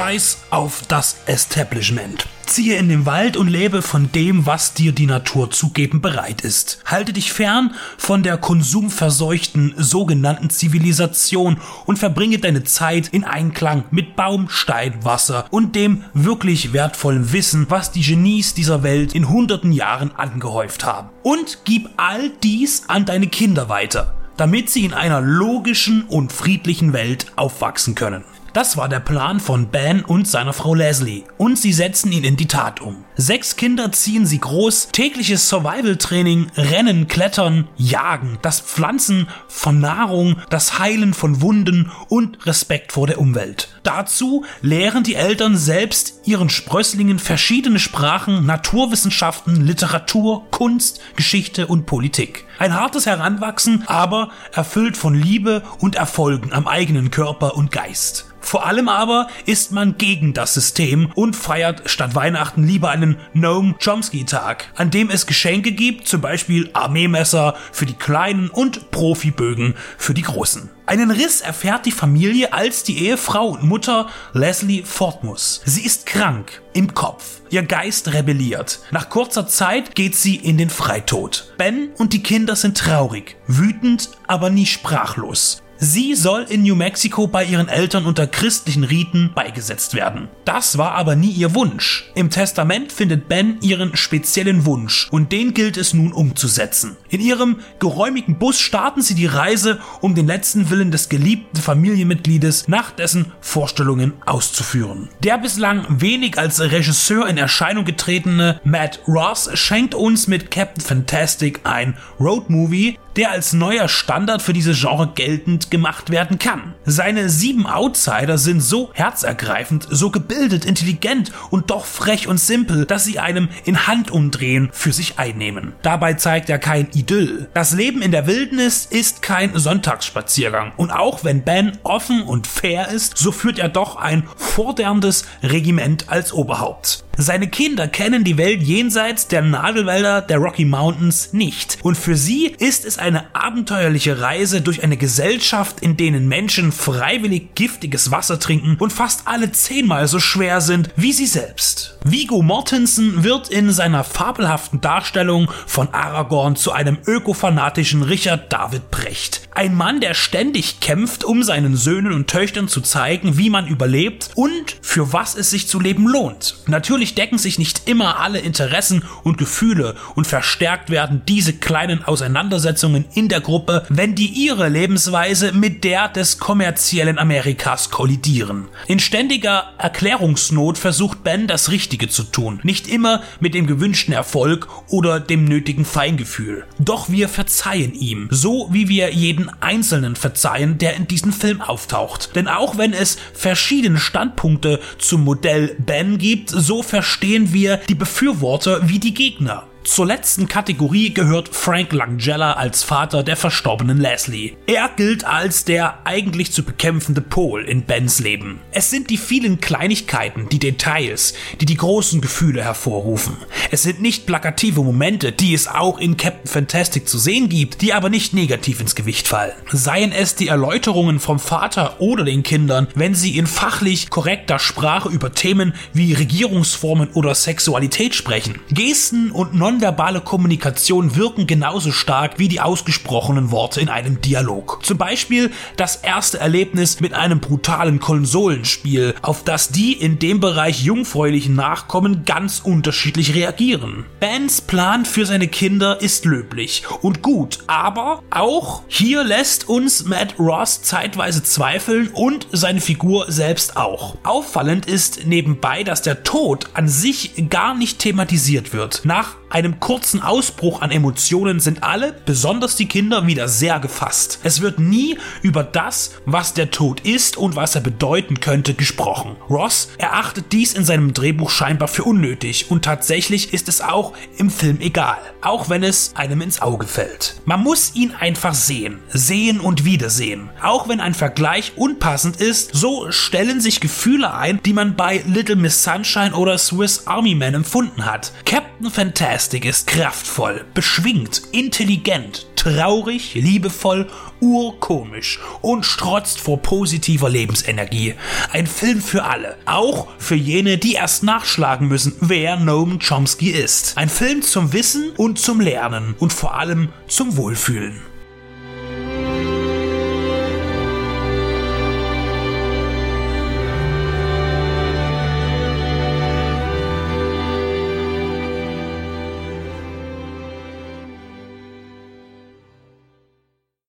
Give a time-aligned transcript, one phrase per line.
[0.00, 2.24] Scheiß auf das Establishment.
[2.46, 6.40] Ziehe in den Wald und lebe von dem, was dir die Natur zu geben bereit
[6.40, 6.78] ist.
[6.86, 14.16] Halte dich fern von der konsumverseuchten sogenannten Zivilisation und verbringe deine Zeit in Einklang mit
[14.16, 19.70] Baum, Stein, Wasser und dem wirklich wertvollen Wissen, was die Genies dieser Welt in hunderten
[19.70, 21.10] Jahren angehäuft haben.
[21.22, 26.94] Und gib all dies an deine Kinder weiter damit sie in einer logischen und friedlichen
[26.94, 28.24] Welt aufwachsen können.
[28.52, 32.36] Das war der Plan von Ben und seiner Frau Leslie und sie setzen ihn in
[32.36, 33.04] die Tat um.
[33.14, 40.80] Sechs Kinder ziehen sie groß, tägliches Survival-Training, Rennen, Klettern, Jagen, das Pflanzen von Nahrung, das
[40.80, 43.68] Heilen von Wunden und Respekt vor der Umwelt.
[43.84, 52.46] Dazu lehren die Eltern selbst ihren Sprösslingen verschiedene Sprachen, Naturwissenschaften, Literatur, Kunst, Geschichte und Politik.
[52.60, 58.26] Ein hartes Heranwachsen, aber erfüllt von Liebe und Erfolgen am eigenen Körper und Geist.
[58.42, 63.76] Vor allem aber ist man gegen das System und feiert statt Weihnachten lieber einen Noam
[63.82, 69.74] Chomsky Tag, an dem es Geschenke gibt, zum Beispiel Armeemesser für die Kleinen und Profibögen
[69.96, 70.68] für die Großen.
[70.90, 75.60] Einen Riss erfährt die Familie, als die Ehefrau und Mutter Leslie fort muss.
[75.64, 77.42] Sie ist krank im Kopf.
[77.48, 78.80] Ihr Geist rebelliert.
[78.90, 81.54] Nach kurzer Zeit geht sie in den Freitod.
[81.58, 85.62] Ben und die Kinder sind traurig, wütend, aber nie sprachlos.
[85.82, 90.28] Sie soll in New Mexico bei ihren Eltern unter christlichen Riten beigesetzt werden.
[90.44, 92.10] Das war aber nie ihr Wunsch.
[92.14, 96.98] Im Testament findet Ben ihren speziellen Wunsch und den gilt es nun umzusetzen.
[97.08, 102.68] In ihrem geräumigen Bus starten sie die Reise, um den letzten Willen des geliebten Familienmitgliedes
[102.68, 105.08] nach dessen Vorstellungen auszuführen.
[105.24, 111.60] Der bislang wenig als Regisseur in Erscheinung getretene Matt Ross schenkt uns mit Captain Fantastic
[111.64, 116.74] ein Roadmovie, der als neuer Standard für dieses Genre geltend gemacht werden kann.
[116.84, 123.04] Seine sieben Outsider sind so herzergreifend, so gebildet, intelligent und doch frech und simpel, dass
[123.04, 125.72] sie einem in Handumdrehen für sich einnehmen.
[125.82, 127.48] Dabei zeigt er kein Idyll.
[127.54, 132.88] Das Leben in der Wildnis ist kein Sonntagsspaziergang und auch wenn Ben offen und fair
[132.88, 137.04] ist, so führt er doch ein forderndes Regiment als Oberhaupt.
[137.16, 142.46] Seine Kinder kennen die Welt jenseits der Nadelwälder der Rocky Mountains nicht und für sie
[142.46, 148.76] ist es eine abenteuerliche Reise durch eine Gesellschaft, in denen Menschen freiwillig giftiges Wasser trinken
[148.78, 151.98] und fast alle zehnmal so schwer sind wie sie selbst.
[152.04, 159.42] Vigo Mortensen wird in seiner fabelhaften Darstellung von Aragorn zu einem ökofanatischen Richard David Brecht.
[159.54, 164.30] Ein Mann, der ständig kämpft, um seinen Söhnen und Töchtern zu zeigen, wie man überlebt
[164.34, 166.56] und für was es sich zu leben lohnt.
[166.66, 173.04] Natürlich decken sich nicht immer alle Interessen und Gefühle und verstärkt werden diese kleinen Auseinandersetzungen
[173.14, 178.68] in der Gruppe, wenn die ihre Lebensweise mit der des kommerziellen Amerikas kollidieren.
[178.86, 184.68] In ständiger Erklärungsnot versucht Ben das Richtige zu tun, nicht immer mit dem gewünschten Erfolg
[184.88, 186.64] oder dem nötigen Feingefühl.
[186.78, 192.34] Doch wir verzeihen ihm, so wie wir jeden Einzelnen verzeihen, der in diesem Film auftaucht.
[192.34, 198.88] Denn auch wenn es verschiedene Standpunkte zum Modell Ben gibt, so verstehen wir die Befürworter
[198.88, 199.69] wie die Gegner.
[199.82, 204.56] Zur letzten Kategorie gehört Frank Langella als Vater der verstorbenen Leslie.
[204.66, 208.60] Er gilt als der eigentlich zu bekämpfende Pol in Bens Leben.
[208.72, 213.38] Es sind die vielen Kleinigkeiten, die Details, die die großen Gefühle hervorrufen.
[213.70, 217.94] Es sind nicht plakative Momente, die es auch in Captain Fantastic zu sehen gibt, die
[217.94, 219.54] aber nicht negativ ins Gewicht fallen.
[219.72, 225.08] Seien es die Erläuterungen vom Vater oder den Kindern, wenn sie in fachlich korrekter Sprache
[225.08, 228.60] über Themen wie Regierungsformen oder Sexualität sprechen.
[228.70, 234.80] Gesten und nonverbale Kommunikation wirken genauso stark wie die ausgesprochenen Worte in einem Dialog.
[234.82, 240.82] Zum Beispiel das erste Erlebnis mit einem brutalen Konsolenspiel, auf das die in dem Bereich
[240.82, 244.06] jungfräulichen Nachkommen ganz unterschiedlich reagieren.
[244.18, 250.34] Bens Plan für seine Kinder ist löblich und gut, aber auch hier lässt uns Matt
[250.40, 254.16] Ross zeitweise zweifeln und seine Figur selbst auch.
[254.24, 259.02] Auffallend ist nebenbei, dass der Tod an sich gar nicht thematisiert wird.
[259.04, 264.40] Nach einem kurzen Ausbruch an Emotionen sind alle, besonders die Kinder, wieder sehr gefasst.
[264.42, 269.36] Es wird nie über das, was der Tod ist und was er bedeuten könnte, gesprochen.
[269.48, 274.50] Ross erachtet dies in seinem Drehbuch scheinbar für unnötig und tatsächlich ist es auch im
[274.50, 277.36] Film egal, auch wenn es einem ins Auge fällt.
[277.44, 280.50] Man muss ihn einfach sehen, sehen und wiedersehen.
[280.62, 285.56] Auch wenn ein Vergleich unpassend ist, so stellen sich Gefühle ein, die man bei Little
[285.56, 288.32] Miss Sunshine oder Swiss Army Man empfunden hat.
[288.80, 294.08] Captain Fantastic ist kraftvoll, beschwingt, intelligent, traurig, liebevoll,
[294.40, 298.14] urkomisch und strotzt vor positiver Lebensenergie.
[298.50, 303.98] Ein Film für alle, auch für jene, die erst nachschlagen müssen, wer Noam Chomsky ist.
[303.98, 308.09] Ein Film zum Wissen und zum Lernen und vor allem zum Wohlfühlen.